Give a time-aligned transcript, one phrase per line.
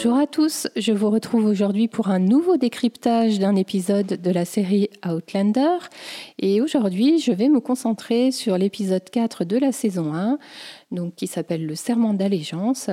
[0.00, 4.44] Bonjour à tous, je vous retrouve aujourd'hui pour un nouveau décryptage d'un épisode de la
[4.44, 5.76] série Outlander.
[6.38, 10.38] Et aujourd'hui, je vais me concentrer sur l'épisode 4 de la saison 1,
[10.92, 12.90] donc qui s'appelle Le serment d'allégeance.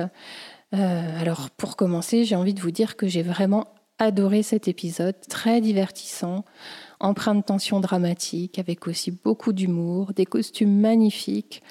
[0.74, 3.68] Euh, alors pour commencer, j'ai envie de vous dire que j'ai vraiment
[4.00, 6.44] adoré cet épisode, très divertissant,
[6.98, 11.62] empreint de tension dramatique, avec aussi beaucoup d'humour, des costumes magnifiques,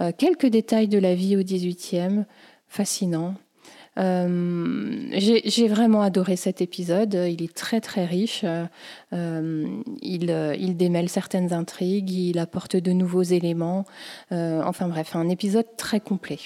[0.00, 2.24] euh, quelques détails de la vie au 18e,
[2.66, 3.36] fascinant.
[3.98, 7.14] Euh, j'ai vraiment adoré cet épisode.
[7.14, 8.44] Il est très très riche.
[9.12, 13.84] Euh, il, il, démêle certaines intrigues, il apporte de nouveaux éléments.
[14.30, 16.38] enfin bref, un épisode très complet.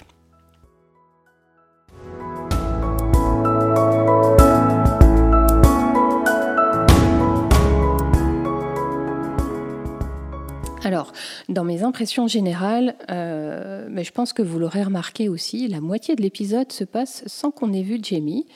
[10.84, 11.12] Alors,
[11.48, 16.14] dans mes impressions générales, euh, mais je pense que vous l'aurez remarqué aussi, la moitié
[16.14, 18.46] de l'épisode se passe sans qu'on ait vu Jamie.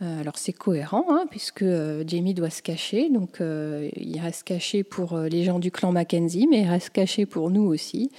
[0.00, 4.82] Euh, alors c'est cohérent, hein, puisque euh, Jamie doit se cacher, donc il reste caché
[4.82, 8.10] pour les gens du clan Mackenzie, mais il reste caché pour nous aussi.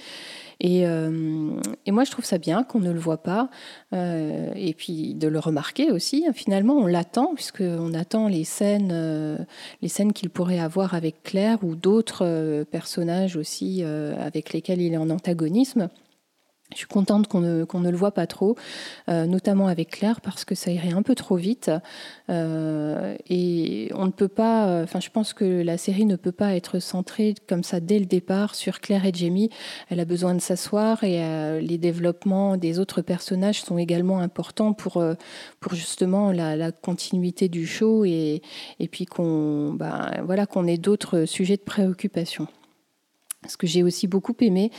[0.64, 3.50] Euh, et, moi, je trouve ça bien qu'on ne le voit pas,
[3.92, 6.24] euh, et puis de le remarquer aussi.
[6.34, 9.36] Finalement, on l'attend, puisqu'on attend les scènes, euh,
[9.82, 14.98] les scènes qu'il pourrait avoir avec Claire ou d'autres personnages aussi avec lesquels il est
[14.98, 15.88] en antagonisme.
[16.72, 18.56] Je suis contente qu'on ne, ne, le voit pas trop,
[19.08, 21.70] euh, notamment avec Claire, parce que ça irait un peu trop vite.
[22.28, 26.32] Euh, et on ne peut pas, euh, enfin, je pense que la série ne peut
[26.32, 29.48] pas être centrée comme ça dès le départ sur Claire et Jamie.
[29.90, 35.02] Elle a besoin de s'asseoir et les développements des autres personnages sont également importants pour,
[35.60, 38.42] pour justement la, continuité du show et,
[38.80, 42.48] et puis qu'on ben, voilà, qu'on ait d'autres sujets de préoccupation.
[43.48, 44.70] Ce que j'ai aussi beaucoup aimé,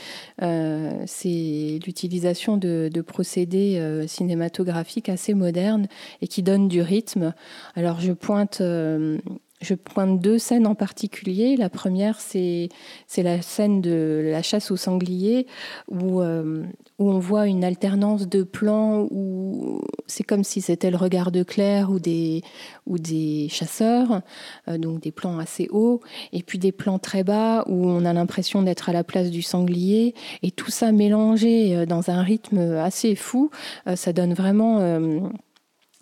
[0.42, 5.86] euh, c'est l'utilisation de, procédés euh, cinématographiques assez modernes
[6.20, 7.32] et qui donnent du rythme.
[7.74, 9.18] Alors je pointe euh,
[9.60, 11.56] je pointe deux scènes en particulier.
[11.56, 12.68] La première, c'est
[13.16, 15.46] la scène de la chasse au sanglier,
[15.88, 16.64] où, euh,
[16.98, 21.42] où on voit une alternance de plans, où c'est comme si c'était le regard de
[21.42, 22.42] Claire ou des,
[22.86, 24.22] ou des chasseurs,
[24.68, 26.00] euh, donc des plans assez hauts,
[26.32, 29.42] et puis des plans très bas, où on a l'impression d'être à la place du
[29.42, 33.50] sanglier, et tout ça mélangé euh, dans un rythme assez fou,
[33.94, 34.78] ça donne vraiment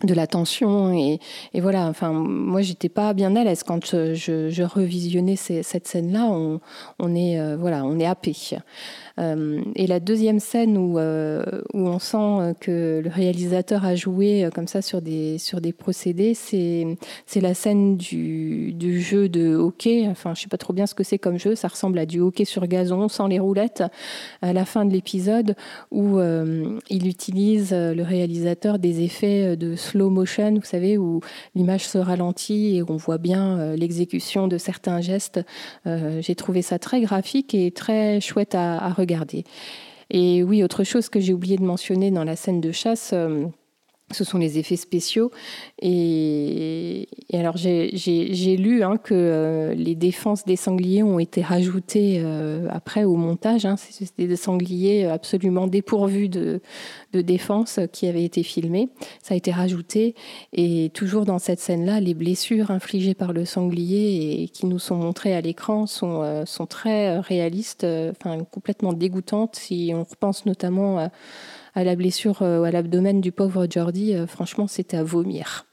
[0.03, 1.19] de la tension et,
[1.53, 6.11] et, voilà enfin moi j'étais pas bien à l'aise quand je, je, revisionnais cette scène
[6.11, 8.35] là on, est euh, voilà on est happé.
[8.53, 8.57] euh,
[9.19, 14.67] et la deuxième scène où, euh, on sent que le réalisateur a joué euh, comme
[14.67, 16.85] ça sur des, sur des procédés, c'est,
[17.35, 20.07] la scène du, du jeu de hockey.
[20.07, 21.55] Enfin, je sais pas trop bien ce que c'est comme jeu.
[21.55, 23.83] Ça ressemble à du hockey sur gazon sans les roulettes
[24.41, 25.55] à la fin de l'épisode
[25.91, 31.21] où il utilise le réalisateur des effets de slow motion, vous savez, où
[31.55, 35.39] l'image se ralentit et on voit bien l'exécution de certains gestes.
[35.85, 39.06] J'ai trouvé ça très graphique et très chouette à regarder
[40.09, 43.45] et oui, autre chose que j'ai oublié de mentionner dans la scène de chasse, euh,
[44.11, 45.31] ce sont les effets spéciaux.
[45.81, 52.67] Et, alors j'ai lu hein, que euh, les défenses des sangliers ont été rajoutées euh,
[52.69, 53.65] après au montage.
[53.65, 53.75] Hein.
[53.77, 56.61] C'était des sangliers absolument dépourvus de,
[57.11, 58.89] de, défense qui avaient été filmés.
[59.21, 60.15] Ça a été rajouté.
[60.53, 64.95] Et toujours dans cette scène-là, les blessures infligées par le sanglier et qui nous sont
[64.95, 71.09] montrées à l'écran sont, euh, très réalistes, enfin complètement dégoûtantes si on repense notamment à
[71.77, 75.67] à la blessure euh, à l'abdomen du pauvre Jordi, euh, franchement, c'était à vomir.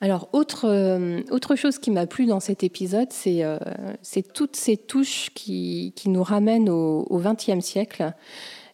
[0.00, 5.30] Alors, autre, euh, autre chose qui m'a plu dans cet épisode, c'est toutes ces touches
[5.32, 8.12] qui, qui nous ramènent au XXe siècle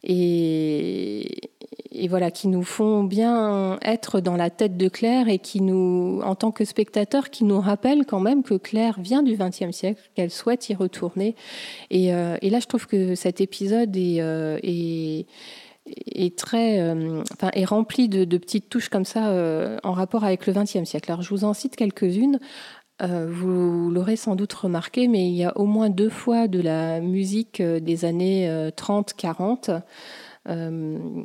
[0.02, 1.50] et,
[1.98, 6.20] et, voilà, qui nous font bien être dans la tête de Claire et qui nous,
[6.24, 10.00] en tant que spectateurs, qui nous rappellent quand même que Claire vient du XXe siècle,
[10.14, 11.34] qu'elle souhaite y retourner.
[11.90, 14.58] Et, euh, là, je trouve que cet épisode est, euh,
[16.36, 19.32] très, euh, enfin, est rempli de, petites touches comme ça
[19.82, 21.10] en rapport avec le XXe siècle.
[21.10, 22.38] Alors, je vous en cite quelques-unes.
[23.00, 27.00] Vous l'aurez sans doute remarqué, mais il y a au moins deux fois de la
[27.00, 29.82] musique des années 30-40.
[30.48, 31.24] Euh,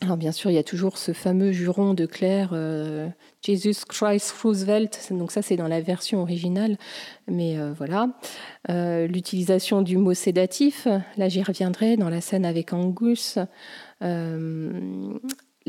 [0.00, 2.54] alors bien sûr, il y a toujours ce fameux juron de Claire,
[3.42, 6.78] Jesus Christ Roosevelt, donc ça c'est dans la version originale,
[7.26, 8.10] mais voilà.
[8.68, 10.86] L'utilisation du mot sédatif,
[11.16, 13.40] là j'y reviendrai dans la scène avec Angus.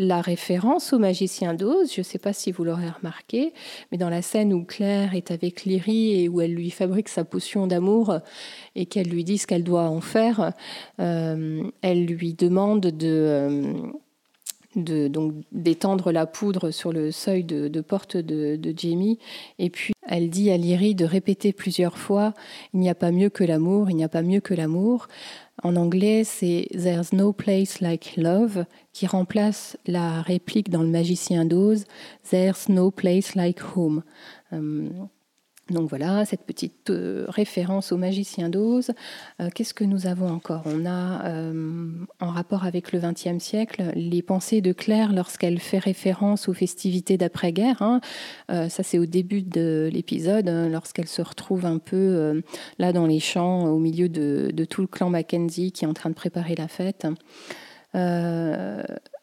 [0.01, 3.53] La référence au magicien d'Oz, je ne sais pas si vous l'aurez remarqué,
[3.91, 7.25] mais dans la scène où Claire est avec Lyrie et où elle lui fabrique sa
[7.25, 8.17] potion d'amour
[8.75, 10.53] et qu'elle lui dit ce qu'elle doit en faire,
[11.01, 13.73] euh, elle lui demande de...
[14.83, 19.19] Donc d'étendre la poudre sur le seuil de, porte de, Jamie.
[19.57, 22.33] Et puis elle dit à Lyrie de répéter plusieurs fois
[22.73, 25.07] Il n'y a pas mieux que l'amour, il n'y a pas mieux que l'amour.
[25.61, 31.45] En anglais, c'est There's no place like love qui remplace la réplique dans Le Magicien
[31.45, 31.85] d'Oz
[32.29, 34.03] There's no place like home.
[34.53, 34.89] Euh,
[35.71, 38.92] donc voilà, cette petite euh, référence au magicien d'Oz.
[39.42, 40.63] Euh, qu'est-ce que nous avons encore?
[40.66, 45.80] On a, euh, en rapport avec le XXe siècle, les pensées de Claire lorsqu'elle fait
[45.80, 47.81] référence aux festivités d'après-guerre.
[47.81, 48.01] Hein.
[48.48, 52.42] ça, c'est au début de l'épisode, hein, lorsqu'elle se retrouve un peu
[52.77, 55.94] là dans les champs, au milieu de, de, tout le clan Mackenzie qui est en
[55.94, 57.07] train de préparer la fête.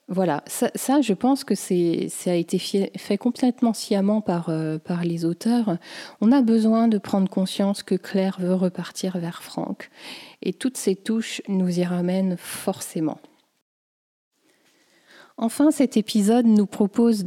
[0.09, 5.25] Voilà, ça, je pense que ça a été fait complètement sciemment par, euh, par les
[5.25, 5.79] auteurs.
[6.21, 9.91] On a besoin de prendre conscience que Claire veut repartir vers Franck.
[10.43, 13.19] Et toutes ces touches nous y ramènent forcément.
[15.39, 17.25] Enfin, cet épisode nous propose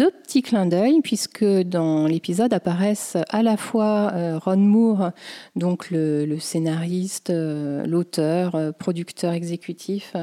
[0.00, 5.10] deux petits clins d'œil, puisque dans l'épisode apparaissent à la fois euh, Ron Moore,
[5.56, 10.16] donc le, scénariste, euh, l'auteur, euh, producteur exécutif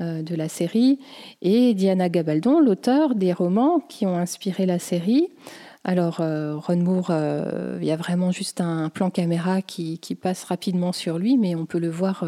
[0.00, 0.98] de la série,
[1.40, 5.28] et Diana Gabaldon, l'auteur des romans qui ont inspiré la série.
[5.84, 7.12] Alors, Ron Moore,
[7.80, 11.66] il y a vraiment juste un plan caméra qui, passe rapidement sur lui, mais on
[11.66, 12.24] peut le voir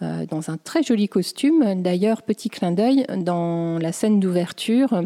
[0.00, 1.82] dans un très joli costume.
[1.82, 5.02] D'ailleurs, petit clin d'œil, dans la scène d'ouverture,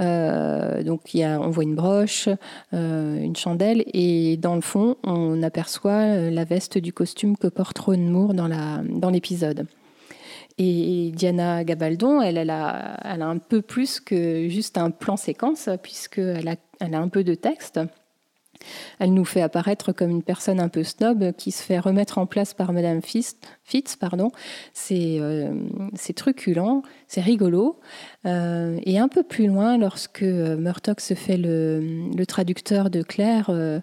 [0.00, 2.28] donc il y a, on voit une broche,
[2.72, 7.98] une chandelle, et dans le fond, on aperçoit la veste du costume que porte Ron
[7.98, 9.66] Moore dans l'épisode.
[10.62, 16.94] Et Diana Gabaldon, elle, a, un peu plus que juste un plan séquence, puisqu'elle elle
[16.94, 17.80] a un peu de texte.
[18.98, 22.26] Elle nous fait apparaître comme une personne un peu snob qui se fait remettre en
[22.26, 23.36] place par Madame Fitz.
[23.98, 24.30] Pardon.
[24.72, 25.52] C'est euh,
[26.16, 27.80] truculent, c'est rigolo.
[28.26, 33.80] Euh, et un peu plus loin, lorsque Murtock se fait le, traducteur de Claire, euh,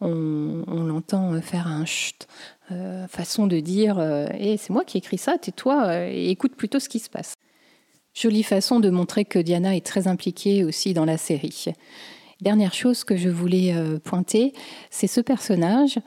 [0.00, 2.26] on, l'entend faire un chut,
[2.72, 6.54] euh, façon de dire euh, eh, c'est moi qui écris ça, tais-toi euh, et écoute
[6.54, 7.34] plutôt ce qui se passe.
[8.14, 11.66] Jolie façon de montrer que Diana est très impliquée aussi dans la série.
[12.40, 14.54] Dernière chose que je voulais pointer,
[14.88, 15.98] c'est ce personnage.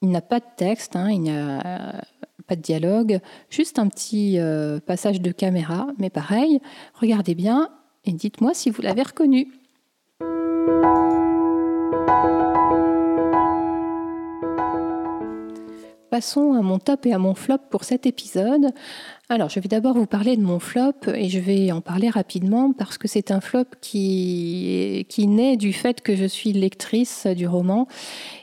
[0.00, 2.04] Il n'a pas de texte, hein, il n'y a
[2.46, 3.18] pas de dialogue,
[3.50, 4.38] juste un petit
[4.86, 6.60] passage de caméra, mais pareil,
[6.94, 7.70] regardez bien
[8.04, 9.48] et dites-moi si vous l'avez reconnu.
[16.08, 18.72] Passons à mon top et à mon flop pour cet épisode.
[19.28, 22.72] Alors, je vais d'abord vous parler de mon flop et je vais en parler rapidement
[22.72, 27.48] parce que c'est un flop qui, qui naît du fait que je suis lectrice du
[27.48, 27.88] roman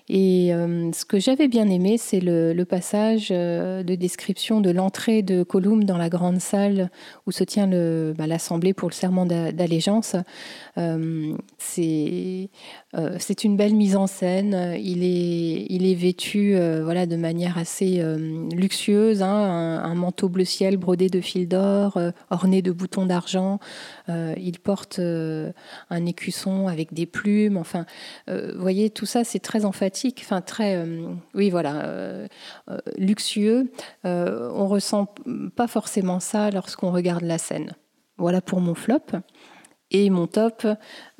[0.09, 5.21] et euh, ce que j'avais bien aimé, c'est le, passage euh, de description de l'entrée
[5.21, 6.89] de Columb dans la grande salle
[7.25, 10.15] où se tient bah, l'assemblée pour le serment d'allégeance.
[10.77, 12.49] Euh, c'est
[13.43, 14.75] une belle mise en scène.
[14.79, 18.01] Il est, il est vêtu voilà, de manière assez
[18.53, 21.99] luxueuse, hein, un, manteau bleu ciel brodé de fils d'or,
[22.29, 23.59] orné de boutons d'argent.
[24.07, 27.57] il porte un écusson avec des plumes.
[27.57, 27.85] Enfin,
[28.27, 32.27] vous voyez, tout ça, c'est très emphatique enfin très, euh, oui voilà, euh,
[32.69, 33.71] euh, luxueux.
[34.03, 35.13] on ressent
[35.55, 37.71] pas forcément ça lorsqu'on regarde la scène.
[38.17, 38.99] Voilà pour mon flop.
[39.95, 40.65] Et mon top,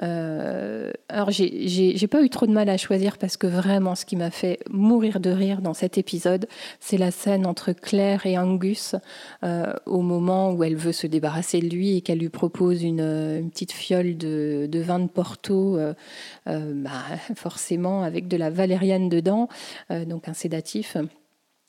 [0.01, 4.15] euh, alors j'ai pas eu trop de mal à choisir parce que vraiment ce qui
[4.15, 6.47] m'a fait mourir de rire dans cet épisode,
[6.79, 8.95] c'est la scène entre Claire et Angus
[9.43, 13.47] euh, au moment où elle veut se débarrasser de lui et qu'elle lui propose une,
[13.51, 15.93] petite fiole de, vin de Porto, euh,
[16.45, 17.03] bah,
[17.35, 19.49] forcément avec de la valériane dedans,
[20.07, 20.97] donc un sédatif.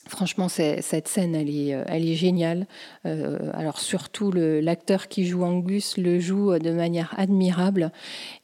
[0.06, 2.66] Franchement, cette scène, elle est, euh, elle est géniale.
[3.06, 7.90] Euh, alors surtout, l'acteur qui joue Angus le joue de manière admirable.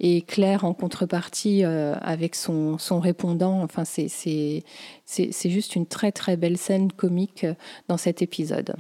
[0.00, 4.62] Et Claire, en contrepartie, euh, avec son, son, répondant, enfin, c'est
[5.44, 7.46] juste une très très belle scène comique
[7.88, 8.76] dans cet épisode.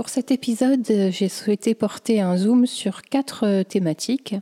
[0.00, 4.34] Pour cet épisode, j'ai souhaité porter un zoom sur quatre euh, thématiques.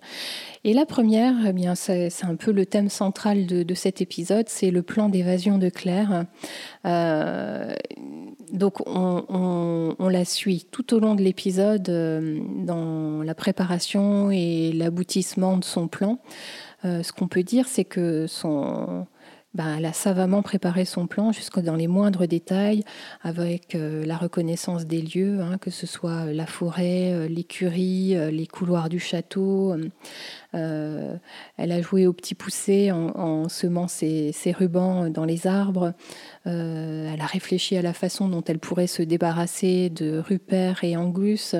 [0.62, 4.70] Et la première, eh bien, c'est, un peu le thème central de, cet épisode, c'est
[4.70, 6.26] le plan d'évasion de Claire.
[6.86, 7.74] Euh,
[8.52, 15.56] donc, on, la suit tout au long de l'épisode euh, dans la préparation et l'aboutissement
[15.56, 16.20] de son plan.
[16.84, 19.08] ce qu'on peut dire, c'est que son
[19.58, 22.84] ben, elle a savamment préparé son plan jusque dans les moindres détails,
[23.22, 29.00] avec la reconnaissance des lieux, hein, que ce soit la forêt, l'écurie, les couloirs du
[29.00, 29.74] château.
[30.52, 31.20] elle
[31.58, 35.92] a joué au petit poussé en, semant ses, ses, rubans dans les arbres.
[36.44, 41.56] elle a réfléchi à la façon dont elle pourrait se débarrasser de Rupert et Angus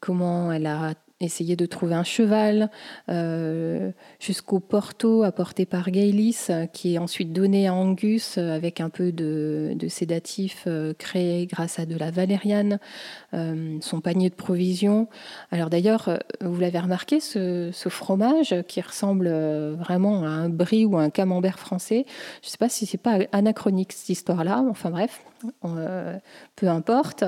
[0.00, 2.70] comment elle a essayé de trouver un cheval,
[3.08, 9.10] euh, jusqu'au porto apporté par Gaylis, qui est ensuite donné à Angus avec un peu
[9.10, 12.78] de, sédatif euh, créé grâce à de la valériane,
[13.34, 15.08] euh, son panier de provisions.
[15.50, 19.28] Alors d'ailleurs, vous l'avez remarqué, ce, fromage qui ressemble
[19.78, 22.04] vraiment à un brie ou à un camembert français,
[22.42, 25.22] je ne sais pas si c'est pas anachronique cette histoire-là, enfin bref,
[26.56, 27.24] peu importe.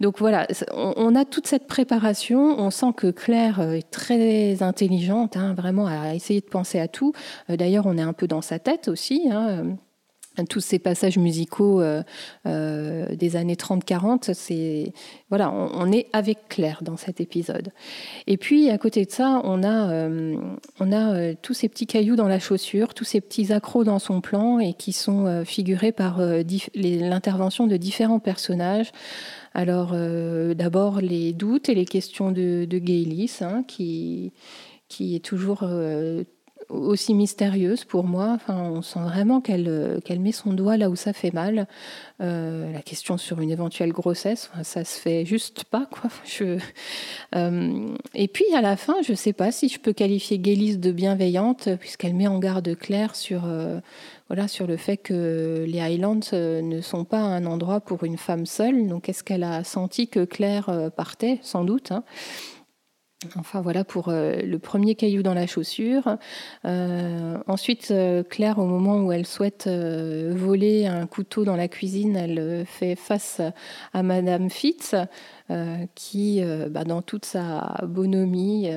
[0.00, 5.36] donc voilà, on a toute cette préparation on sent que Claire euh, est très intelligente,
[5.36, 7.12] hein, vraiment à essayer de penser à tout.
[7.50, 9.28] Euh, d'ailleurs, on est un peu dans sa tête aussi.
[9.30, 9.64] Hein, euh,
[10.44, 11.82] tous ces passages musicaux
[12.44, 14.92] des années 30-40, c'est
[15.28, 17.72] voilà, on, est avec Claire dans cet épisode.
[18.26, 20.08] Et puis à côté de ça, on a
[20.80, 24.20] on a tous ces petits cailloux dans la chaussure, tous ces petits accros dans son
[24.20, 26.20] plan et qui sont figurés par
[26.74, 28.92] l'intervention de différents personnages.
[29.56, 34.34] Alors euh, d'abord les doutes et les questions de, de Gaylis, hein, qui,
[34.88, 36.24] qui est toujours euh,
[36.68, 38.32] aussi mystérieuse pour moi.
[38.34, 41.66] Enfin, on sent vraiment qu'elle qu'elle met son doigt là où ça fait mal.
[42.20, 46.10] Euh, la question sur une éventuelle grossesse, ça se fait juste pas quoi.
[46.24, 46.58] Je,
[48.14, 51.68] et puis à la fin, je sais pas si je peux qualifier Gaylis de bienveillante
[51.78, 53.42] puisqu'elle met en garde Claire sur
[54.28, 58.18] voilà, sur le fait que les Highlands euh, ne sont pas un endroit pour une
[58.18, 58.88] femme seule.
[58.88, 61.38] Donc, est-ce qu'elle a senti que Claire euh, partait?
[61.42, 61.92] Sans doute.
[61.92, 62.02] Hein.
[63.36, 66.18] Enfin voilà pour euh, le premier caillou dans la chaussure.
[66.64, 67.92] ensuite,
[68.28, 73.40] Claire, au moment où elle souhaite voler un couteau dans la cuisine, elle fait face
[73.92, 74.94] à Madame Fitz,
[75.94, 78.68] qui, bah, dans toute sa bonhomie,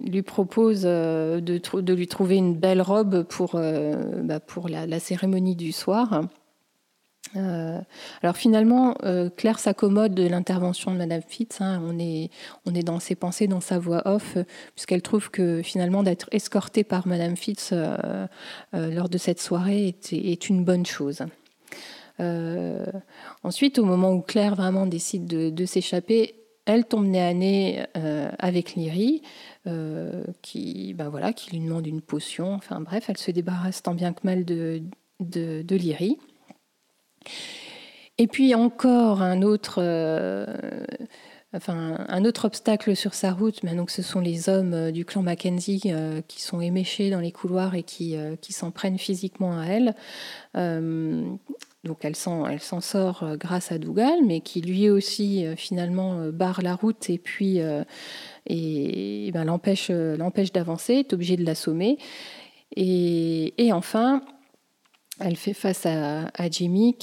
[0.00, 5.56] lui propose euh, de, lui trouver une belle robe pour, euh, bah, pour la, cérémonie
[5.56, 6.22] du soir.
[7.36, 7.78] Euh,
[8.22, 8.94] alors finalement,
[9.36, 11.60] Claire s'accommode de l'intervention de Madame Fitz.
[11.60, 11.82] Hein.
[11.84, 12.30] on, est,
[12.66, 14.36] on est dans ses pensées, dans sa voix off,
[14.74, 17.72] puisqu'elle trouve que finalement d'être escortée par Madame Fitz
[18.72, 21.22] lors de cette soirée est, est une bonne chose.
[23.42, 27.84] ensuite, au moment où Claire vraiment décide de, s'échapper, elle tombe nez à nez
[28.38, 29.22] avec Lyrie.
[29.68, 32.54] Euh, qui, ben voilà, qui lui demande une potion.
[32.54, 34.82] Enfin bref, elle se débarrasse tant bien que mal de,
[35.20, 36.16] de, de Lyrie.
[38.18, 40.46] Et puis encore un autre, euh,
[41.54, 45.04] enfin, un autre obstacle sur sa route, mais donc ce sont les hommes euh, du
[45.04, 45.92] clan Mackenzie
[46.26, 48.16] qui sont éméchés dans les couloirs et qui,
[48.50, 49.94] s'en prennent physiquement à elle.
[51.84, 57.08] donc elle s'en, sort grâce à Dougal, mais qui lui aussi finalement barre la route
[57.08, 57.62] et puis
[58.48, 60.16] ben, l'empêche, euh,
[60.52, 61.98] d'avancer, est obligé de l'assommer.
[62.76, 64.22] Et, enfin,
[65.20, 66.96] elle fait face à, Jimmy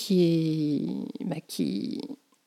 [1.22, 2.02] ben, qui,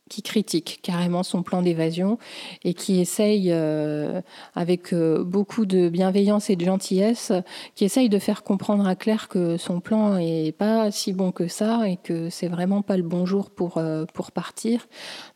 [0.08, 2.18] qui critique carrément son plan d'évasion
[2.64, 4.20] et qui essaye, euh,
[4.54, 7.32] avec euh, beaucoup de bienveillance et de gentillesse,
[7.74, 11.48] qui essaye de faire comprendre à Claire que son plan est pas si bon que
[11.48, 14.88] ça et que c'est vraiment pas le bon jour pour, euh, pour partir.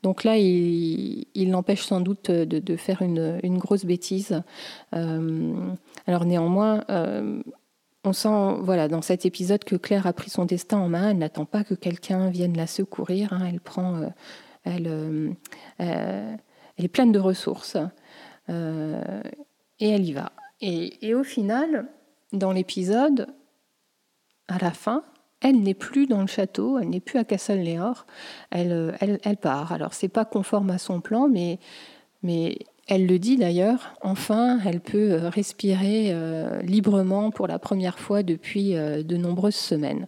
[0.02, 4.42] Donc là, il, l'empêche sans doute de, faire une, grosse bêtise.
[4.92, 6.84] alors néanmoins,
[8.04, 11.10] on sent, voilà, dans cet épisode que Claire a pris son destin en main.
[11.10, 13.32] Elle n'attend pas que quelqu'un vienne la secourir.
[13.32, 13.46] Hein.
[13.48, 14.12] Elle prend
[14.64, 15.30] elle, euh,
[15.80, 16.36] euh,
[16.76, 17.76] elle est pleine de ressources
[18.48, 19.22] euh,
[19.80, 20.32] et elle y va.
[20.60, 21.88] Et, au final,
[22.32, 23.26] dans l'épisode,
[24.46, 25.02] à la fin,
[25.40, 28.06] elle n'est plus dans le château, elle n'est plus à Castle-Léor,
[28.50, 29.72] elle, elle, part.
[29.72, 31.58] Alors, c'est pas conforme à son plan, mais,
[32.22, 32.60] mais
[32.94, 36.14] elle le dit d'ailleurs, enfin, elle peut respirer
[36.62, 40.06] librement pour la première fois depuis de nombreuses semaines.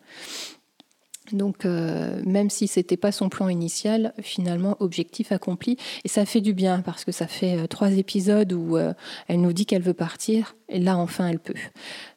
[1.32, 5.78] Donc, euh, même si c'était pas son plan initial, finalement, objectif accompli.
[6.04, 8.92] Et ça fait du bien parce que ça fait euh, trois épisodes où euh,
[9.28, 11.54] elle nous dit qu'elle veut partir, et là, enfin, elle peut.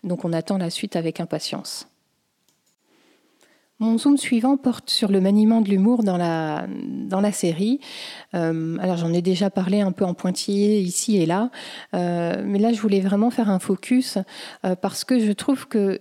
[0.04, 1.88] Donc, on attend la suite avec impatience.
[3.80, 7.80] Mon zoom suivant porte sur le maniement de l'humour dans la, dans la série.
[8.34, 11.52] alors j'en ai déjà parlé un peu en pointillé ici et là,
[11.94, 14.18] mais là je voulais vraiment faire un focus
[14.82, 16.00] parce que je trouve que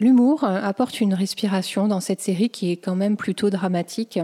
[0.00, 4.18] L'humour apporte une respiration dans cette série qui est quand même plutôt dramatique.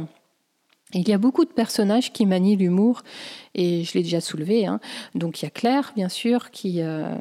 [0.94, 3.02] Il y a beaucoup de personnages qui manient l'humour,
[3.54, 4.66] et je l'ai déjà soulevé.
[4.66, 4.80] Hein.
[5.14, 7.14] Donc il y a Claire, bien sûr, qui euh,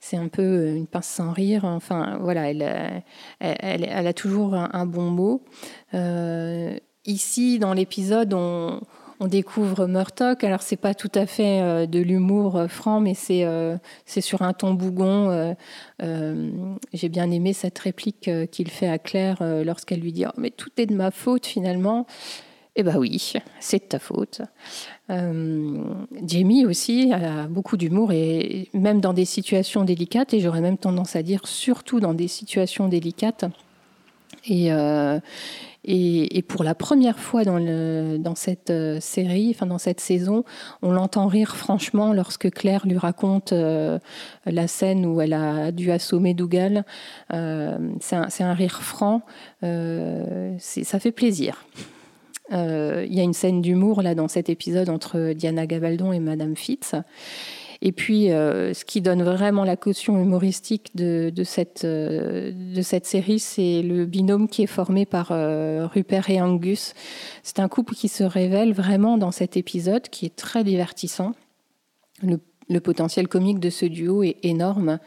[0.00, 1.64] c'est un peu une pince sans rire.
[1.64, 3.02] Enfin voilà, elle,
[3.40, 5.42] elle, a toujours un, bon mot.
[5.94, 8.80] Euh, ici, dans l'épisode, on,
[9.20, 10.44] découvre Murtock.
[10.44, 13.44] Alors c'est pas tout à fait euh, de l'humour franc, mais c'est
[14.06, 15.54] c'est sur un ton bougon.
[16.00, 20.70] J'ai bien aimé cette réplique qu'il fait à Claire lorsqu'elle lui dit oh, mais tout
[20.78, 22.06] est de ma faute finalement.
[22.80, 24.40] Eh bien oui, c'est de ta faute.
[25.10, 25.82] Euh,
[26.24, 31.16] Jamie aussi a beaucoup d'humour et même dans des situations délicates, et j'aurais même tendance
[31.16, 33.46] à dire surtout dans des situations délicates.
[34.44, 35.18] Et, euh,
[35.84, 40.44] et, pour la première fois dans, le, dans cette euh, série, enfin dans cette saison,
[40.80, 46.32] on l'entend rire franchement lorsque Claire lui raconte la scène où elle a dû assommer
[46.32, 46.84] Dougal.
[47.28, 49.22] c'est un, un, rire franc,
[49.60, 51.64] ça fait plaisir.
[52.52, 56.20] Euh, il y a une scène d'humour là dans cet épisode entre Diana Gabaldon et
[56.20, 56.94] Madame Fitz.
[57.80, 63.06] Et puis, euh, ce qui donne vraiment la caution humoristique de, cette, euh, de cette
[63.06, 65.28] série, c'est le binôme qui est formé par
[65.92, 66.94] Rupert et Angus.
[67.44, 71.34] C'est un couple qui se révèle vraiment dans cet épisode, qui est très divertissant.
[72.22, 74.98] Le potentiel comique de ce duo est énorme.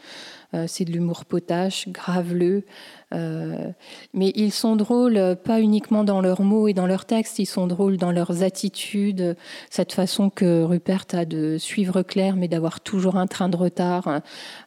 [0.66, 2.64] C'est de l'humour potache, graveleux,
[3.12, 3.70] euh,
[4.14, 7.46] mais ils sont drôles euh, pas uniquement dans leurs mots et dans leurs textes, ils
[7.46, 9.36] sont drôles dans leurs attitudes,
[9.70, 14.20] cette façon que Rupert a de suivre Claire mais d'avoir toujours un train de retard,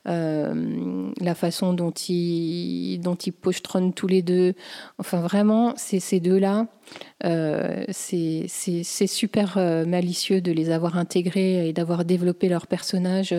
[0.07, 3.33] euh, la façon dont ils, dont ils
[3.95, 4.53] tous les deux.
[4.99, 6.67] Enfin vraiment, ces deux-là.
[7.91, 8.47] c'est
[9.07, 13.33] super malicieux de les avoir intégrés et d'avoir développé leur personnage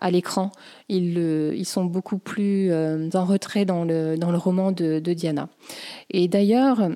[0.00, 0.50] à l'écran.
[0.88, 5.48] Ils, sont beaucoup plus en retrait dans le, roman de, Diana.
[6.10, 6.90] Et d'ailleurs,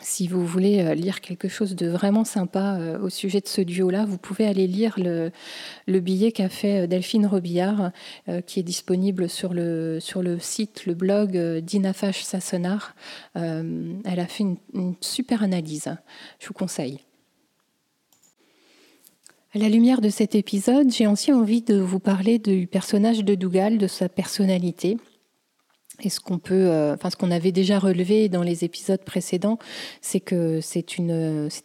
[0.00, 3.60] si vous voulez euh, lire quelque chose de vraiment sympa euh, au sujet de ce
[3.60, 5.30] duo-là, vous pouvez aller lire le,
[6.00, 7.92] billet qu'a fait euh, Delphine Robillard,
[8.46, 9.98] qui est disponible sur le,
[10.40, 12.94] site, le blog d'Inafash Sassonar.
[13.34, 15.94] elle a fait une, super analyse.
[16.38, 17.00] Je vous conseille.
[19.52, 23.34] À la lumière de cet épisode, j'ai aussi envie de vous parler du personnage de
[23.34, 24.96] Dougal, de sa personnalité.
[26.04, 29.58] Et ce qu'on peut, euh, ce qu'on avait déjà relevé dans les épisodes précédents,
[30.00, 30.86] c'est que c'est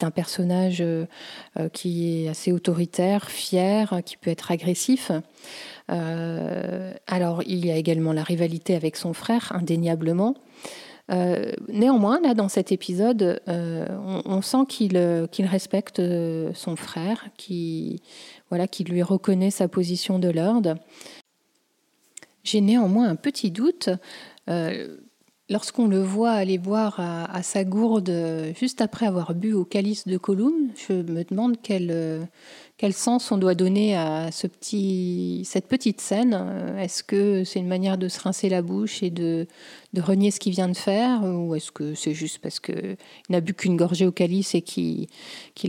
[0.01, 1.05] un personnage euh,
[1.59, 5.11] euh, qui est assez autoritaire, fier, qui peut être agressif.
[5.87, 10.33] alors il y a également la rivalité avec son frère, indéniablement.
[11.09, 16.01] Néanmoins, là, dans cet épisode, on, sent qu'il qu'il respecte
[16.53, 18.01] son frère, qui
[18.49, 20.75] voilà, qui lui reconnaît sa position de lord.
[22.43, 23.89] J'ai néanmoins un petit doute.
[24.49, 24.97] Euh,
[25.49, 30.07] lorsqu'on le voit aller boire à, sa gourde euh, juste après avoir bu au calice
[30.07, 32.23] de Column, je me demande quel, euh,
[32.77, 36.75] quel sens on doit donner à ce petit, cette petite scène?
[36.77, 39.47] Est-ce que c'est une manière de se rincer la bouche et de,
[39.93, 41.23] de renier ce qu'il vient de faire?
[41.23, 42.97] Ou est-ce que c'est juste parce qu'il
[43.29, 45.07] n'a bu qu'une gorgée au calice et qu'il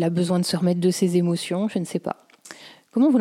[0.03, 1.69] a besoin de se remettre de ses émotions?
[1.69, 2.27] Je ne sais pas.
[2.91, 3.19] Comment vous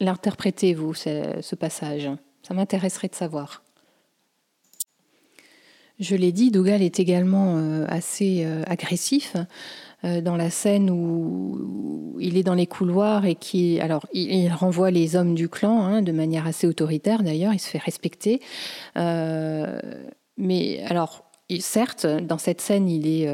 [0.00, 2.08] l'interprétez, vous, ce passage?
[2.46, 3.62] Ça m'intéresserait de savoir.
[6.00, 9.36] Je l'ai dit, Dougal est également euh, assez euh, agressif
[10.22, 15.16] dans la scène où, il est dans les couloirs et qui, alors, il, renvoie les
[15.16, 17.52] hommes du clan hein, de manière assez autoritaire d'ailleurs.
[17.52, 18.40] Il se fait respecter.
[18.96, 21.24] mais alors,
[21.58, 23.28] certes, dans cette scène, il est,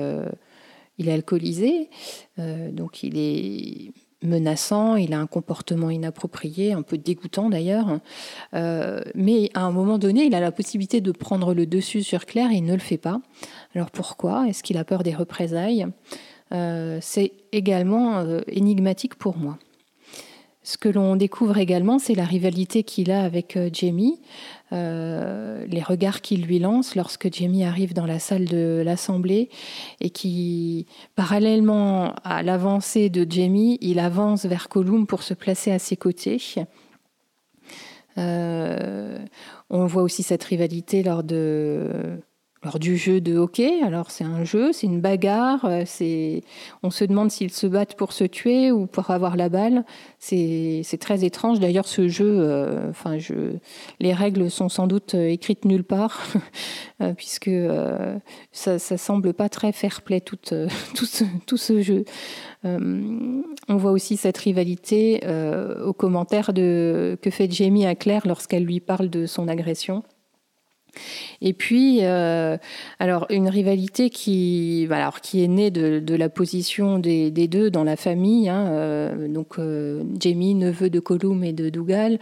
[0.98, 1.90] il est alcoolisé,
[2.38, 8.00] donc il est menaçant, il a un comportement inapproprié, un peu dégoûtant d'ailleurs.
[8.54, 12.26] Euh, mais à un moment donné, il a la possibilité de prendre le dessus sur
[12.26, 13.20] Claire et il ne le fait pas.
[13.74, 14.46] Alors pourquoi?
[14.48, 15.86] Est-ce qu'il a peur des représailles?
[15.86, 15.90] euh,
[16.50, 19.58] C'est également euh, énigmatique pour moi.
[20.62, 24.20] Ce que l'on découvre également, c'est la rivalité qu'il a avec Jamie.
[24.72, 29.48] Euh, les regards qu'il lui lance lorsque Jamie arrive dans la salle de l'Assemblée
[30.00, 30.86] et qui,
[31.16, 36.40] parallèlement à l'avancée de Jamie, il avance vers Colum pour se placer à ses côtés.
[38.18, 39.18] Euh,
[39.70, 42.20] on voit aussi cette rivalité lors de
[42.62, 46.42] lors du jeu de hockey, alors c'est un jeu, c'est une bagarre, euh, c'est,
[46.82, 49.84] on se demande s'ils se battent pour se tuer ou pour avoir la balle.
[50.18, 51.60] C'est, très étrange.
[51.60, 53.56] D'ailleurs, ce jeu, euh, enfin, je,
[53.98, 56.20] les règles sont sans doute euh, écrites nulle part,
[57.16, 57.50] puisque
[58.52, 60.36] ça, ça semble pas très fair-play tout,
[60.94, 62.04] tout, ce, tout ce jeu.
[62.64, 65.20] on voit aussi cette rivalité
[65.82, 70.04] au commentaire de, que fait Jamie à Claire lorsqu'elle lui parle de son agression.
[71.40, 72.56] Et puis, euh,
[72.98, 77.84] alors une rivalité qui, bah, alors, qui est née de, la position des, deux dans
[77.84, 78.48] la famille.
[78.48, 82.18] Hein, euh, donc, euh, Jamie, neveu de Colum et de Dougal.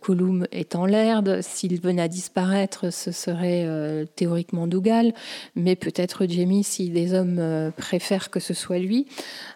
[0.00, 1.40] Colum est en l'erde.
[1.40, 3.66] S'il venait à disparaître, ce serait
[4.16, 5.14] théoriquement Dougal,
[5.54, 9.06] mais peut-être Jamie si les hommes préfèrent que ce soit lui.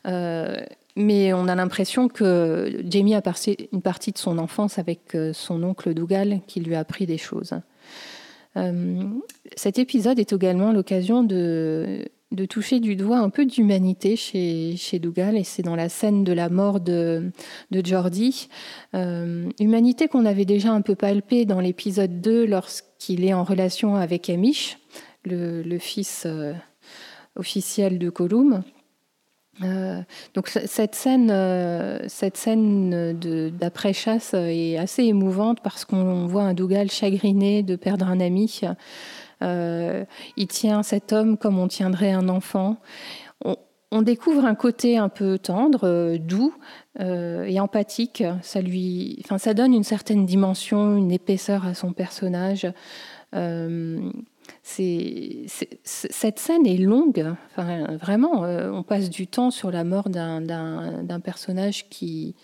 [0.05, 5.63] mais on a l'impression que Jamie a passé une partie de son enfance avec son
[5.63, 7.55] oncle Dougal qui lui a appris des choses.
[8.57, 9.05] Euh,
[9.57, 12.05] cet épisode est également l'occasion de,
[12.49, 16.49] toucher du doigt un peu d'humanité chez, Dougal, et c'est dans la scène de la
[16.49, 17.31] mort de,
[17.73, 18.49] Jordi.
[18.95, 23.97] Euh, humanité qu'on avait déjà un peu palpée dans l'épisode 2 lorsqu'il est en relation
[23.97, 24.79] avec Amish,
[25.25, 26.53] le, le fils euh,
[27.37, 28.63] officiel de Colum.
[29.63, 30.01] Euh,
[30.35, 33.19] donc cette scène, euh, cette scène
[33.59, 38.61] d'après-chasse est assez émouvante parce qu'on voit un Dougal chagriné de perdre un ami.
[39.43, 40.05] Euh,
[40.37, 42.77] il tient cet homme comme on tiendrait un enfant.
[43.93, 46.55] On, découvre un côté un peu tendre, doux
[47.01, 48.23] et empathique.
[48.41, 52.73] Ça lui, enfin, ça donne une certaine dimension, une épaisseur à son personnage
[54.63, 57.35] cette scène est longue.
[57.51, 62.35] Enfin, vraiment, euh, on passe du temps sur la mort d'un personnage qui,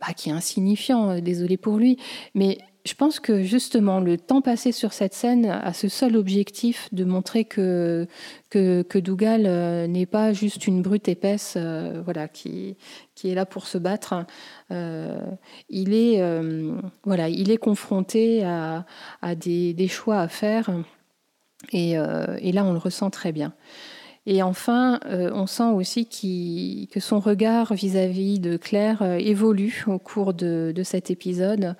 [0.00, 1.10] bah, qui est insignifiant.
[1.10, 1.98] Euh, désolé pour lui,
[2.34, 6.88] mais je pense que justement le temps passé sur cette scène a ce seul objectif
[6.92, 8.06] de montrer que
[8.48, 11.58] que, Dougal euh, n'est pas juste une brute épaisse,
[12.04, 12.78] voilà, qui
[13.14, 14.24] qui est là pour se battre.
[14.70, 16.22] il est
[17.04, 18.86] voilà, il est confronté à,
[19.20, 20.70] à des, des, choix à faire
[21.74, 23.52] euh, et, là, on le ressent très bien.
[24.26, 26.06] Et enfin, euh, on sent aussi
[26.92, 31.74] que son regard vis-à-vis de Claire euh, évolue au cours de, cet épisode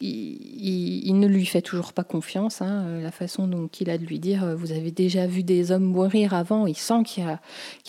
[0.00, 2.62] il, ne lui fait toujours pas confiance.
[2.62, 5.42] Hein, euh, la façon dont il a de lui dire euh, Vous avez déjà vu
[5.42, 6.66] des hommes mourir avant.
[6.66, 7.40] Il sent qu'il y, a,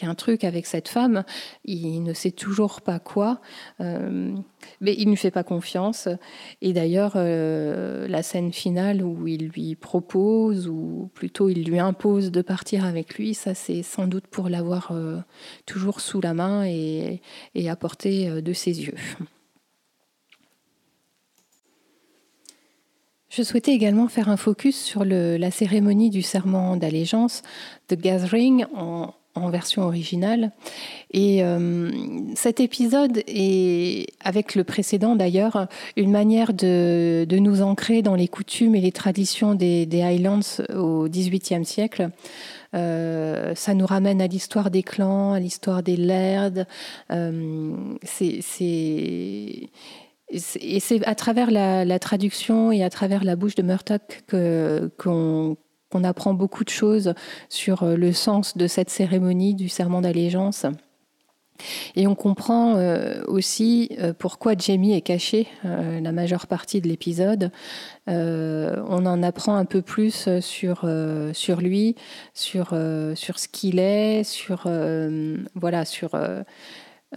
[0.09, 1.23] un truc avec cette femme.
[1.63, 3.39] Il ne sait toujours pas quoi.
[3.79, 4.33] Euh,
[4.81, 6.09] mais il ne lui fait pas confiance.
[6.61, 12.41] Et d'ailleurs, la scène finale où il lui propose, ou plutôt il lui impose de
[12.41, 14.93] partir avec lui, ça c'est sans doute pour l'avoir
[15.65, 17.21] toujours sous la main et,
[17.55, 18.95] et à portée de ses yeux.
[23.31, 27.43] Je souhaitais également faire un focus sur la cérémonie du serment d'allégeance,
[27.87, 29.13] The Gathering, en,
[29.49, 30.51] version originale.
[31.11, 31.89] Et euh,
[32.35, 38.75] cet épisode est, avec le précédent d'ailleurs, une manière de, nous ancrer dans les coutumes
[38.75, 42.09] et les traditions des, Highlands au XVIIIe siècle.
[42.75, 46.65] Euh, ça nous ramène à l'histoire des clans, à l'histoire des lairds.
[47.11, 47.71] Euh,
[48.03, 49.69] c'est
[50.31, 54.23] et c'est à travers la, traduction et à travers la bouche de Murdoch
[54.97, 57.13] qu'on apprend beaucoup de choses
[57.49, 60.65] sur euh, le sens de cette cérémonie du serment d'allégeance.
[61.95, 67.51] Et on comprend euh, aussi euh, pourquoi Jamie est caché la majeure partie de l'épisode.
[68.07, 70.87] on en apprend un peu plus sur,
[71.59, 71.95] lui,
[72.33, 72.75] sur,
[73.15, 74.67] sur ce qu'il est, sur,
[75.55, 76.11] voilà, sur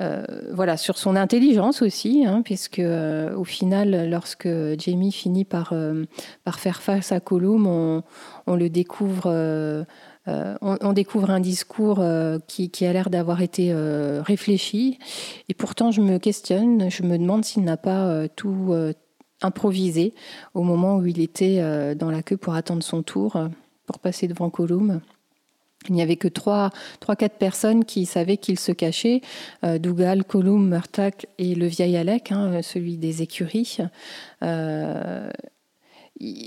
[0.00, 5.72] euh, voilà, sur son intelligence aussi, hein, puisque euh, au final, lorsque Jamie finit par,
[5.72, 6.04] euh,
[6.42, 7.66] par faire face à Colum,
[8.46, 9.84] on, le découvre.
[10.26, 12.02] On, découvre un discours
[12.48, 14.98] qui, qui, a l'air d'avoir été réfléchi.
[15.50, 18.74] Et pourtant, je me questionne, je me demande s'il n'a pas tout
[19.42, 20.14] improvisé
[20.54, 23.38] au moment où il était dans la queue pour attendre son tour,
[23.86, 25.02] pour passer devant Colum.
[25.88, 26.70] Il n'y avait que trois,
[27.00, 29.20] trois, quatre personnes qui savaient qu'il se cachait
[29.64, 33.78] euh, Dougal, Colum, Murtak et le vieil Alec, hein, celui des écuries.
[34.42, 35.28] Euh,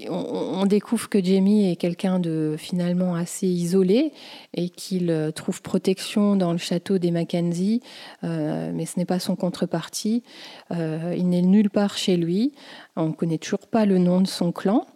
[0.10, 4.13] on, découvre que Jamie est quelqu'un de finalement assez isolé
[4.54, 7.82] et qu'il euh, trouve protection dans le château des Mackenzie,
[8.23, 10.23] mais ce n'est pas son contrepartie.
[10.71, 12.54] il n'est nulle part chez lui.
[12.95, 14.88] On ne connaît toujours pas le nom de son clan.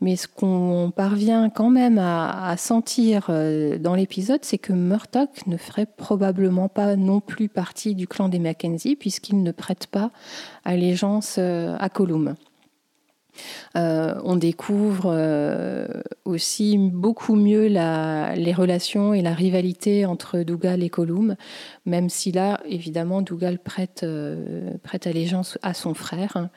[0.00, 5.56] Mais ce qu'on parvient quand même à, sentir euh, dans l'épisode, c'est que Murdoch ne
[5.56, 10.10] ferait probablement pas non plus partie du clan des Mackenzie, puisqu'il ne prête pas
[10.64, 12.34] allégeance euh, à Colum.
[13.76, 15.16] Euh, on découvre
[16.26, 21.36] aussi beaucoup mieux les relations et la rivalité entre Dougal et Colum,
[21.84, 24.70] même si là, évidemment, Dougal prête, euh,
[25.04, 26.48] allégeance à son frère.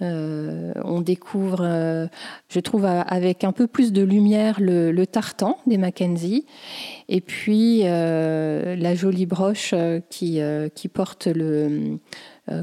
[0.00, 2.08] on découvre,
[2.48, 6.46] je trouve, avec un peu plus de lumière le, tartan des Mackenzie,
[7.08, 9.74] et puis la jolie broche
[10.10, 10.40] qui,
[10.92, 11.28] porte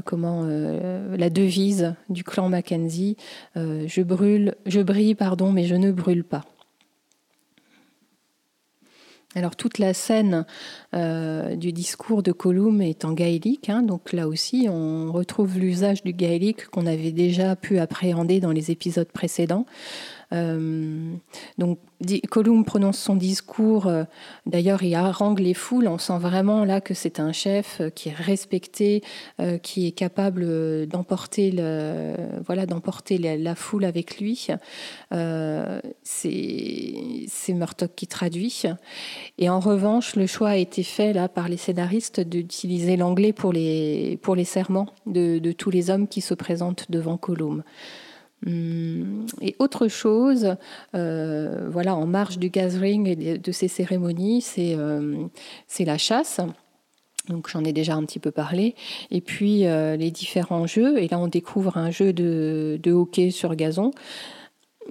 [0.04, 3.16] comment la devise du clan Mackenzie
[3.54, 6.44] je brûle, je brille, pardon, mais je ne brûle pas.
[9.36, 10.44] Alors toute la scène
[10.92, 16.02] euh, du discours de Colum est en gaélique, hein, donc là aussi on retrouve l'usage
[16.02, 19.66] du gaélique qu'on avait déjà pu appréhender dans les épisodes précédents.
[20.32, 21.14] Euh,
[21.58, 21.78] donc
[22.30, 24.04] Colum prononce son discours, euh,
[24.46, 28.08] d'ailleurs il harangue les foules, on sent vraiment là que c'est un chef euh, qui
[28.10, 29.02] est respecté,
[29.62, 31.50] qui est capable d'emporter
[32.46, 34.48] voilà, d'emporter la, foule avec lui.
[36.02, 38.62] c'est Murtock qui traduit.
[39.38, 43.52] Et en revanche, le choix a été fait là par les scénaristes d'utiliser l'anglais pour
[43.52, 47.62] les, pour les serments de, de, tous les hommes qui se présentent devant Colum.
[48.46, 50.56] Hum, et autre chose,
[50.94, 55.26] euh, voilà, en marge du gathering et de ces cérémonies, euh,
[55.66, 56.40] c'est la chasse.
[57.28, 58.74] Donc j'en ai déjà un petit peu parlé.
[59.10, 60.98] Et puis euh, les différents jeux.
[60.98, 63.90] Et là, on découvre un jeu de, de hockey sur gazon.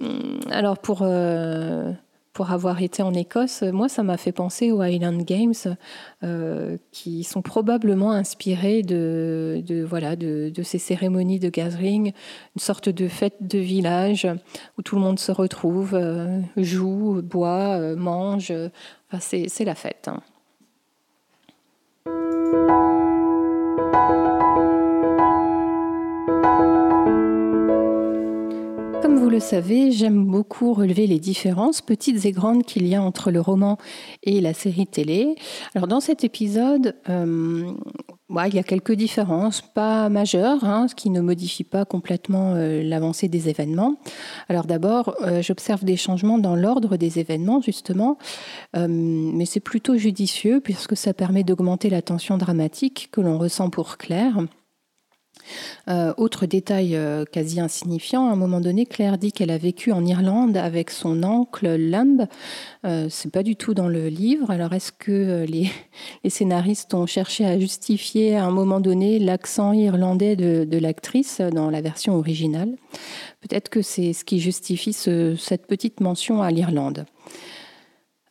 [0.00, 1.04] Hum, alors pour
[2.32, 5.76] pour avoir été en Écosse, moi, ça m'a fait penser aux Highland Games,
[6.22, 12.12] euh, qui sont probablement inspirés de, voilà, de, ces cérémonies de gathering,
[12.56, 14.28] une sorte de fête de village
[14.78, 18.52] où tout le monde se retrouve, euh, joue, boit, euh, mange.
[19.12, 20.08] Enfin, c'est la fête.
[20.08, 20.22] Hein.
[29.30, 33.30] Vous le savez, j'aime beaucoup relever les différences, petites et grandes, qu'il y a entre
[33.30, 33.78] le roman
[34.24, 35.36] et la série télé.
[35.76, 37.70] Alors dans cet épisode, euh,
[38.28, 42.82] il y a quelques différences, pas majeures, hein, ce qui ne modifie pas complètement euh,
[42.82, 43.94] l'avancée des événements.
[44.48, 48.18] Alors d'abord, euh, j'observe des changements dans l'ordre des événements, justement,
[48.74, 53.96] mais c'est plutôt judicieux puisque ça permet d'augmenter la tension dramatique que l'on ressent pour
[53.96, 54.38] Claire.
[55.88, 59.92] Euh, autre détail euh, quasi insignifiant, à un moment donné, Claire dit qu'elle a vécu
[59.92, 62.26] en Irlande avec son oncle Lumb.
[62.84, 64.50] Euh, c'est pas du tout dans le livre.
[64.50, 65.70] Alors est-ce que les,
[66.28, 71.80] scénaristes ont cherché à justifier à un moment donné l'accent irlandais de, l'actrice dans la
[71.80, 72.76] version originale?
[73.40, 77.04] Peut-être que c'est ce qui justifie cette petite mention à l'Irlande.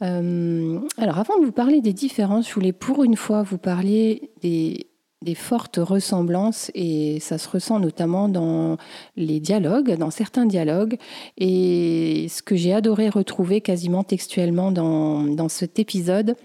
[0.02, 4.89] alors avant de vous parler des différences, je voulais pour une fois vous parler des,
[5.22, 8.78] des fortes ressemblances et ça se ressent notamment dans
[9.18, 10.98] les dialogues, dans certains dialogues.
[11.38, 16.36] Et ce que j'ai adoré retrouver quasiment textuellement dans, dans cet épisode,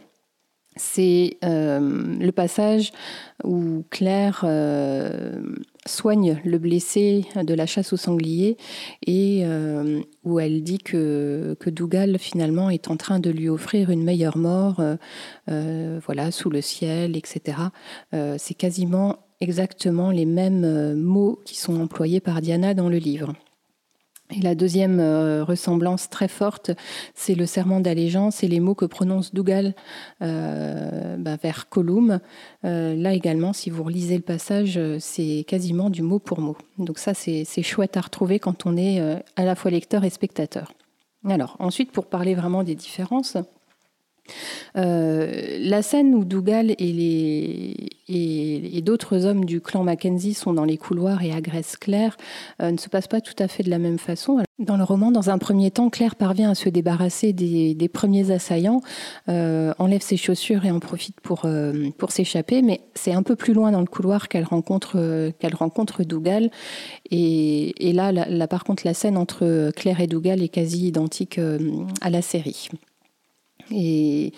[0.76, 2.92] c'est euh, le passage
[3.44, 5.42] où Claire euh,
[5.86, 8.56] soigne le blessé de la chasse au sanglier
[9.06, 13.90] et euh, où elle dit que, que, Dougal finalement est en train de lui offrir
[13.90, 14.82] une meilleure mort,
[15.46, 17.58] voilà, sous le ciel, etc.
[18.38, 23.34] c'est quasiment exactement les mêmes mots qui sont employés par Diana dans le livre.
[24.42, 26.70] La deuxième euh, ressemblance très forte,
[27.14, 29.74] c'est le serment d'allégeance et les mots que prononce Dougal
[30.22, 32.20] euh, bah, vers Colum.
[32.64, 36.56] Euh, là également, si vous relisez le passage, c'est quasiment du mot pour mot.
[36.78, 39.00] Donc ça, c'est chouette à retrouver quand on est
[39.36, 40.72] à la fois lecteur et spectateur.
[41.28, 43.38] Alors, ensuite, pour parler vraiment des différences,
[44.76, 47.90] euh, la scène où Dougal et,
[48.82, 52.18] d'autres hommes du clan Mackenzie sont dans les couloirs et agressent Claire
[52.60, 54.42] euh, ne se passe pas tout à fait de la même façon.
[54.58, 58.82] Dans le roman, dans un premier temps, Claire parvient à se débarrasser des, premiers assaillants,
[59.28, 61.46] euh, enlève ses chaussures et en profite pour,
[62.08, 65.54] s'échapper, mais c'est un peu plus loin dans le couloir qu'elle rencontre, qu'elle
[66.06, 66.50] Dougal.
[67.10, 71.40] Et, et là, là, par contre, la scène entre Claire et Dougal est quasi identique
[72.00, 72.68] à la série.
[73.70, 74.32] Et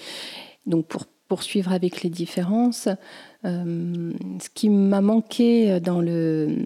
[0.66, 2.88] donc pour poursuivre avec les différences,
[3.44, 6.56] euh, ce qui m'a manqué dans le,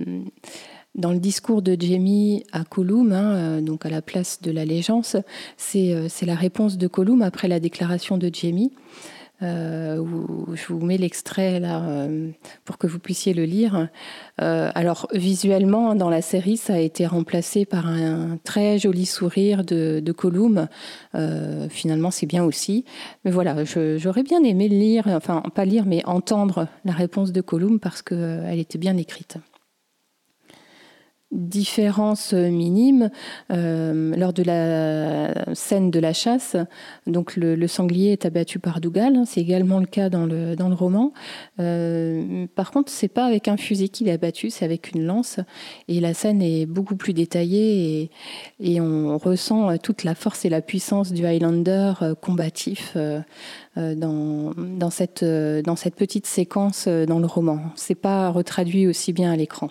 [0.95, 5.17] discours de Jamie à Colum, hein, euh, donc à la place de l'allégeance,
[5.57, 8.73] c'est la réponse de Colum après la déclaration de Jamie.
[9.43, 12.29] Euh, où je vous mets l'extrait là euh,
[12.67, 13.89] pour que vous puissiez le lire.
[14.43, 19.65] Euh, alors visuellement, dans la série, ça a été remplacé par un très joli sourire
[19.65, 20.69] de, de Colum.
[21.71, 22.85] finalement, c'est bien aussi.
[23.25, 23.65] Mais voilà,
[23.97, 28.59] j'aurais bien aimé lire, enfin pas lire, mais entendre la réponse de Colum parce qu'elle
[28.59, 29.39] était bien écrite.
[31.33, 33.11] Différence minime
[33.53, 36.57] euh, lors de la scène de la chasse.
[37.07, 40.69] Donc le, sanglier est abattu par Dougal, hein, c'est également le cas dans le, dans
[40.69, 41.13] le roman.
[41.61, 45.39] Euh, par contre, c'est pas avec un fusil qu'il est abattu, c'est avec une lance.
[45.87, 48.11] Et la scène est beaucoup plus détaillée
[48.59, 52.97] et, et on ressent toute la force et la puissance du Highlander euh, combatif
[53.77, 57.61] dans, dans, cette, dans cette petite séquence dans le roman.
[57.77, 59.71] C'est pas retraduit aussi bien à l'écran.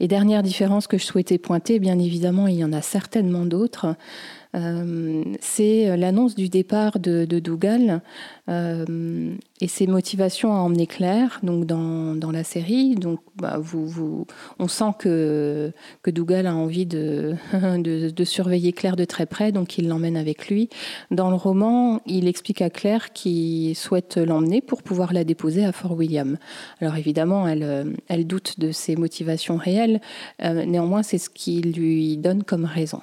[0.00, 3.96] Et dernière différence que je souhaitais pointer, bien évidemment, il y en a certainement d'autres,
[4.54, 8.00] c'est l'annonce du départ de, Dougal
[8.48, 12.94] euh, et ses motivations à emmener Claire donc dans, dans la série.
[12.94, 13.60] Donc, bah,
[14.58, 19.78] on sent que, que Dougal a envie de, de, surveiller Claire de très près, donc
[19.78, 20.68] il l'emmène avec lui.
[21.10, 25.72] Dans le roman, il explique à Claire qu'il souhaite l'emmener pour pouvoir la déposer à
[25.72, 26.38] Fort William.
[26.80, 30.00] Alors évidemment, elle, elle doute de ses motivations réelles,
[30.42, 33.00] euh, néanmoins, c'est ce qui lui donne comme raison.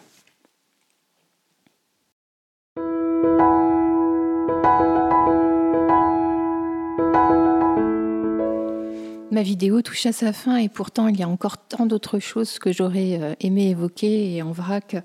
[9.34, 12.60] Ma vidéo touche à sa fin et pourtant il y a encore tant d'autres choses
[12.60, 14.96] que j'aurais euh, aimé évoquer et en vrac,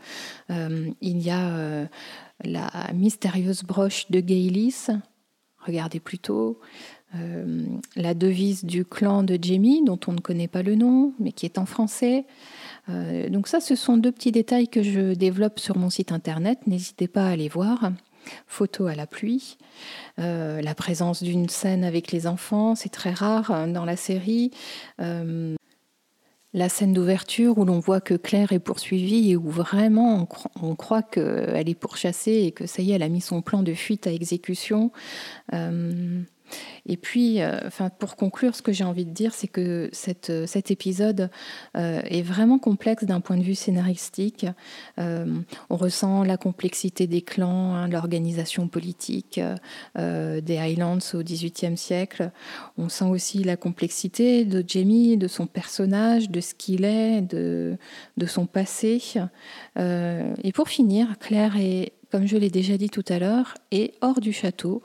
[0.50, 1.86] euh, il y a euh,
[2.44, 4.88] la mystérieuse broche de Gaylis,
[5.64, 6.60] regardez plutôt,
[7.96, 11.46] la devise du clan de Jamie dont on ne connaît pas le nom mais qui
[11.46, 12.26] est en français.
[12.86, 17.08] donc ça, ce sont deux petits détails que je développe sur mon site internet, n'hésitez
[17.08, 17.92] pas à aller voir
[18.46, 19.58] photo à la pluie.
[20.18, 24.50] Euh, la présence d'une scène avec les enfants, c'est très rare hein, dans la série.
[25.00, 25.54] Euh,
[26.54, 30.26] la scène d'ouverture où l'on voit que Claire est poursuivie et où vraiment
[30.62, 33.62] on, croit qu'elle est pourchassée et que ça y est, elle a mis son plan
[33.62, 34.90] de fuite à exécution.
[35.52, 36.22] Euh,
[36.86, 39.90] et puis, euh, enfin, pour conclure, ce que j'ai envie de dire, c'est que
[40.30, 41.30] euh, cet épisode
[41.76, 44.46] euh, est vraiment complexe d'un point de vue scénaristique.
[44.96, 49.40] on ressent la complexité des clans, hein, l'organisation politique
[49.96, 52.30] des Highlands au XVIIIe siècle.
[52.76, 57.78] On sent aussi la complexité de Jamie, de son personnage, de ce qu'il est, de
[58.26, 59.02] son passé.
[59.76, 64.20] et pour finir, Claire est comme je l'ai déjà dit tout à l'heure, est hors
[64.20, 64.82] du château.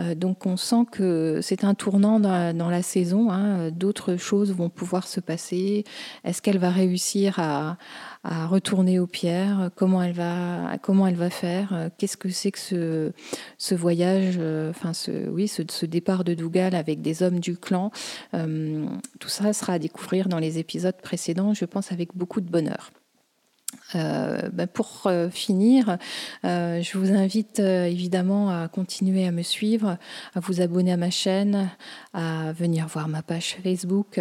[0.00, 3.30] Euh, donc on sent que c'est un tournant dans la, saison.
[3.30, 3.70] Hein.
[3.70, 5.84] D'autres choses vont pouvoir se passer.
[6.24, 7.76] Est-ce qu'elle va réussir à,
[8.24, 9.70] retourner aux pierres?
[9.76, 11.90] Comment elle va, faire?
[11.98, 13.12] Qu'est-ce que c'est que
[13.58, 17.56] ce, voyage euh, Enfin, ce, oui, ce, ce, départ de Dougal avec des hommes du
[17.56, 17.90] clan?
[18.34, 18.86] Euh,
[19.20, 22.90] tout ça sera à découvrir dans les épisodes précédents, je pense, avec beaucoup de bonheur.
[23.94, 25.98] Euh, ben, pour euh, finir,
[26.44, 29.98] euh, je vous invite évidemment à continuer à me suivre,
[30.34, 31.70] à vous abonner à ma chaîne,
[32.12, 34.20] à venir voir ma page Facebook,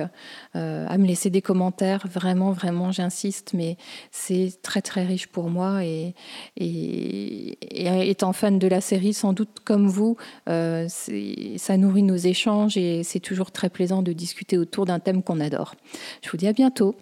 [0.54, 2.06] à me laisser des commentaires.
[2.08, 3.78] Vraiment, vraiment, j'insiste, mais
[4.12, 6.13] c'est très très riche pour moi et,
[6.56, 13.20] étant fan de la série, sans doute comme vous, ça nourrit nos échanges et c'est
[13.20, 15.76] toujours très plaisant de discuter autour d'un thème qu'on adore.
[16.22, 16.96] Je vous dis à bientôt.